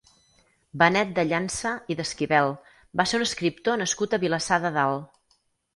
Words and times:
Benet 0.81 1.11
de 1.19 1.25
Llança 1.27 1.75
i 1.93 1.97
d'Esquivel 2.01 2.51
va 3.03 3.09
ser 3.13 3.21
un 3.23 3.27
escriptor 3.29 3.83
nascut 3.85 4.19
a 4.19 4.23
Vilassar 4.27 4.63
de 4.67 4.77
Dalt. 4.81 5.27